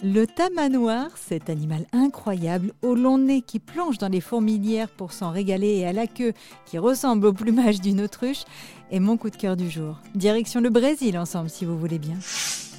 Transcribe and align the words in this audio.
Le 0.00 0.28
tamanoir, 0.28 1.08
cet 1.16 1.50
animal 1.50 1.84
incroyable 1.92 2.72
au 2.82 2.94
long 2.94 3.18
nez 3.18 3.42
qui 3.42 3.58
plonge 3.58 3.98
dans 3.98 4.08
les 4.08 4.20
fourmilières 4.20 4.90
pour 4.90 5.12
s'en 5.12 5.32
régaler 5.32 5.78
et 5.78 5.86
à 5.86 5.92
la 5.92 6.06
queue 6.06 6.34
qui 6.66 6.78
ressemble 6.78 7.26
au 7.26 7.32
plumage 7.32 7.80
d'une 7.80 8.02
autruche, 8.02 8.44
est 8.92 9.00
mon 9.00 9.16
coup 9.16 9.28
de 9.28 9.36
cœur 9.36 9.56
du 9.56 9.68
jour. 9.68 9.96
Direction 10.14 10.60
le 10.60 10.70
Brésil 10.70 11.18
ensemble 11.18 11.50
si 11.50 11.64
vous 11.64 11.76
voulez 11.76 11.98
bien. 11.98 12.14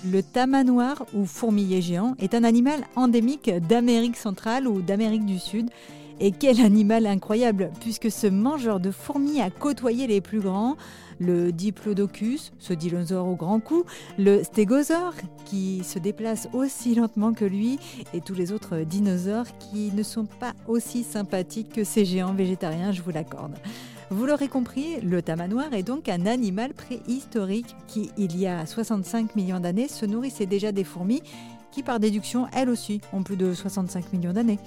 Le 0.10 0.24
tamanoir 0.24 1.06
ou 1.14 1.26
fourmilier 1.26 1.82
géant 1.82 2.16
est 2.20 2.34
un 2.34 2.46
animal 2.46 2.88
endémique 2.96 3.52
d'Amérique 3.68 4.16
centrale 4.16 4.66
ou 4.66 4.82
d'Amérique 4.82 5.26
du 5.26 5.40
Sud. 5.40 5.70
Et 6.22 6.32
quel 6.32 6.60
animal 6.60 7.06
incroyable, 7.06 7.72
puisque 7.80 8.12
ce 8.12 8.28
mangeur 8.28 8.82
de 8.82 8.92
fourmis 8.92 9.40
a 9.40 9.50
côtoyé 9.50 10.06
les 10.06 10.20
plus 10.20 10.42
grands, 10.42 10.76
le 11.20 11.54
Diplodocus, 11.54 12.52
ce 12.60 12.74
dinosaure 12.74 13.26
au 13.28 13.36
grand 13.36 13.62
cou, 13.62 13.86
le 14.18 14.44
stégosaure, 14.44 15.14
qui 15.46 15.82
se 15.86 15.98
déplace 15.98 16.50
aussi 16.52 16.94
lentement 16.94 17.34
que 17.34 17.46
lui, 17.46 17.80
et 18.14 18.20
tous 18.20 18.34
les 18.34 18.52
autres 18.52 18.80
dinosaures 18.80 19.46
qui 19.60 19.94
ne 19.94 20.04
sont 20.04 20.26
pas 20.26 20.54
aussi 20.68 21.04
sympathiques 21.04 21.72
que 21.74 21.86
ces 21.86 22.04
géants 22.04 22.34
végétariens, 22.34 22.92
je 22.92 23.02
vous 23.02 23.12
l'accorde. 23.12 23.56
Vous 24.12 24.26
l'aurez 24.26 24.48
compris, 24.50 25.00
le 25.02 25.22
tamanoir 25.22 25.74
est 25.74 25.84
donc 25.84 26.10
un 26.10 26.26
animal 26.26 26.74
préhistorique 26.74 27.76
qui, 27.88 28.10
il 28.18 28.38
y 28.38 28.46
a 28.46 28.66
65 28.66 29.36
millions 29.36 29.60
d'années, 29.60 29.88
se 29.88 30.06
nourrissait 30.06 30.48
déjà 30.48 30.72
des 30.74 30.84
fourmis 30.84 31.22
qui 31.72 31.84
par 31.84 32.00
déduction, 32.00 32.48
elles 32.54 32.70
aussi, 32.70 33.02
ont 33.14 33.24
plus 33.24 33.38
de 33.38 33.54
65 33.54 34.14
millions 34.14 34.34
d'années. 34.34 34.60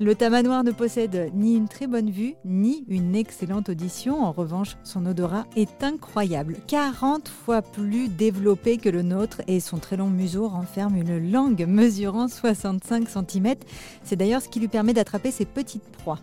Le 0.00 0.16
tamanoir 0.16 0.64
ne 0.64 0.72
possède 0.72 1.30
ni 1.34 1.54
une 1.54 1.68
très 1.68 1.86
bonne 1.86 2.10
vue, 2.10 2.34
ni 2.44 2.84
une 2.88 3.14
excellente 3.14 3.68
audition. 3.68 4.24
En 4.24 4.32
revanche, 4.32 4.76
son 4.82 5.06
odorat 5.06 5.46
est 5.54 5.84
incroyable, 5.84 6.56
40 6.66 7.28
fois 7.28 7.62
plus 7.62 8.08
développé 8.08 8.76
que 8.76 8.88
le 8.88 9.02
nôtre 9.02 9.40
et 9.46 9.60
son 9.60 9.78
très 9.78 9.96
long 9.96 10.10
museau 10.10 10.48
renferme 10.48 10.96
une 10.96 11.30
langue 11.30 11.64
mesurant 11.68 12.26
65 12.26 13.08
cm. 13.08 13.54
C'est 14.02 14.16
d'ailleurs 14.16 14.42
ce 14.42 14.48
qui 14.48 14.58
lui 14.58 14.68
permet 14.68 14.94
d'attraper 14.94 15.30
ses 15.30 15.44
petites 15.44 15.88
proies. 15.90 16.18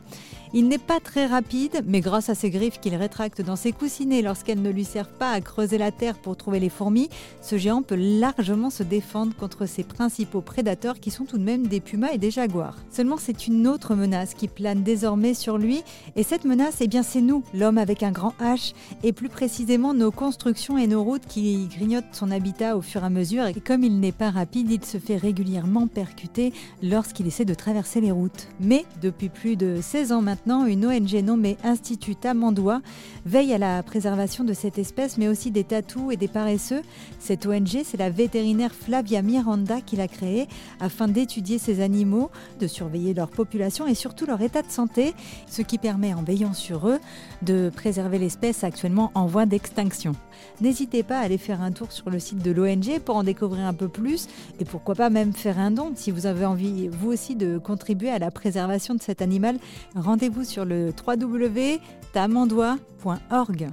Il 0.53 0.67
n'est 0.67 0.77
pas 0.77 0.99
très 0.99 1.27
rapide, 1.27 1.81
mais 1.87 2.01
grâce 2.01 2.27
à 2.27 2.35
ses 2.35 2.49
griffes 2.49 2.81
qu'il 2.81 2.95
rétracte 2.95 3.41
dans 3.41 3.55
ses 3.55 3.71
coussinets 3.71 4.21
lorsqu'elles 4.21 4.61
ne 4.61 4.69
lui 4.69 4.83
servent 4.83 5.17
pas 5.17 5.31
à 5.31 5.39
creuser 5.39 5.77
la 5.77 5.93
terre 5.93 6.17
pour 6.17 6.35
trouver 6.35 6.59
les 6.59 6.67
fourmis, 6.67 7.09
ce 7.41 7.57
géant 7.57 7.83
peut 7.83 7.95
largement 7.95 8.69
se 8.69 8.83
défendre 8.83 9.33
contre 9.33 9.65
ses 9.65 9.85
principaux 9.85 10.20
prédateurs 10.25 10.99
qui 10.99 11.11
sont 11.11 11.25
tout 11.25 11.37
de 11.37 11.43
même 11.43 11.67
des 11.67 11.79
pumas 11.79 12.11
et 12.13 12.17
des 12.17 12.31
jaguars. 12.31 12.77
Seulement 12.89 13.17
c'est 13.17 13.47
une 13.47 13.67
autre 13.67 13.95
menace 13.95 14.33
qui 14.33 14.47
plane 14.47 14.83
désormais 14.83 15.33
sur 15.33 15.57
lui, 15.57 15.83
et 16.15 16.23
cette 16.23 16.45
menace, 16.45 16.77
eh 16.81 16.87
bien 16.87 17.03
c'est 17.03 17.21
nous, 17.21 17.43
l'homme 17.53 17.77
avec 17.77 18.03
un 18.03 18.11
grand 18.11 18.33
H, 18.41 18.73
et 19.03 19.13
plus 19.13 19.29
précisément 19.29 19.93
nos 19.93 20.11
constructions 20.11 20.77
et 20.77 20.87
nos 20.87 21.03
routes 21.03 21.25
qui 21.27 21.67
grignotent 21.67 22.05
son 22.13 22.31
habitat 22.31 22.77
au 22.77 22.81
fur 22.81 23.03
et 23.03 23.05
à 23.05 23.09
mesure, 23.09 23.45
et 23.45 23.53
comme 23.53 23.83
il 23.83 23.99
n'est 23.99 24.11
pas 24.11 24.29
rapide, 24.29 24.71
il 24.71 24.83
se 24.85 24.97
fait 24.97 25.17
régulièrement 25.17 25.87
percuter 25.87 26.53
lorsqu'il 26.81 27.27
essaie 27.27 27.45
de 27.45 27.53
traverser 27.53 28.01
les 28.01 28.11
routes. 28.11 28.47
Mais 28.59 28.85
depuis 29.01 29.29
plus 29.29 29.55
de 29.55 29.79
16 29.81 30.11
ans 30.11 30.21
maintenant, 30.21 30.65
une 30.65 30.85
ONG 30.85 31.13
nommée 31.23 31.57
Institut 31.63 32.15
Tamandois 32.15 32.81
veille 33.25 33.53
à 33.53 33.57
la 33.57 33.83
préservation 33.83 34.43
de 34.43 34.53
cette 34.53 34.77
espèce, 34.77 35.17
mais 35.17 35.27
aussi 35.27 35.51
des 35.51 35.63
tatous 35.63 36.11
et 36.11 36.17
des 36.17 36.27
paresseux. 36.27 36.81
Cette 37.19 37.45
ONG, 37.45 37.81
c'est 37.83 37.97
la 37.97 38.09
vétérinaire 38.09 38.73
Flavia 38.73 39.21
Miranda 39.21 39.81
qui 39.81 39.95
l'a 39.95 40.07
créée 40.11 40.47
afin 40.79 41.07
d'étudier 41.07 41.57
ces 41.57 41.81
animaux, 41.81 42.29
de 42.59 42.67
surveiller 42.67 43.13
leur 43.13 43.29
population 43.29 43.87
et 43.87 43.95
surtout 43.95 44.25
leur 44.25 44.41
état 44.41 44.61
de 44.61 44.71
santé, 44.71 45.13
ce 45.47 45.61
qui 45.61 45.77
permet, 45.77 46.13
en 46.13 46.23
veillant 46.23 46.53
sur 46.53 46.87
eux, 46.87 46.99
de 47.41 47.71
préserver 47.73 48.17
l'espèce 48.17 48.63
actuellement 48.63 49.11
en 49.15 49.25
voie 49.25 49.45
d'extinction. 49.45 50.13
N'hésitez 50.59 51.03
pas 51.03 51.19
à 51.19 51.21
aller 51.21 51.37
faire 51.37 51.61
un 51.61 51.71
tour 51.71 51.91
sur 51.91 52.09
le 52.09 52.19
site 52.19 52.41
de 52.41 52.51
l'ONG 52.51 52.99
pour 53.03 53.15
en 53.15 53.23
découvrir 53.23 53.65
un 53.65 53.73
peu 53.73 53.87
plus 53.87 54.27
et 54.59 54.65
pourquoi 54.65 54.95
pas 54.95 55.09
même 55.09 55.33
faire 55.33 55.59
un 55.59 55.71
don 55.71 55.91
si 55.95 56.11
vous 56.11 56.25
avez 56.25 56.45
envie 56.45 56.87
vous 56.87 57.11
aussi 57.11 57.35
de 57.35 57.57
contribuer 57.57 58.09
à 58.09 58.19
la 58.19 58.31
préservation 58.31 58.95
de 58.95 59.01
cet 59.01 59.21
animal. 59.21 59.57
Rendez-vous 59.95 60.31
vous 60.31 60.43
sur 60.43 60.65
le 60.65 60.91
www.tamandois.org. 61.07 63.69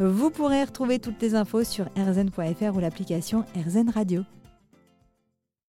Vous 0.00 0.30
pourrez 0.30 0.64
retrouver 0.64 0.98
toutes 0.98 1.22
les 1.22 1.36
infos 1.36 1.64
sur 1.64 1.86
rzn.fr 1.96 2.76
ou 2.76 2.80
l'application 2.80 3.46
RZN 3.56 3.88
Radio. 3.90 4.22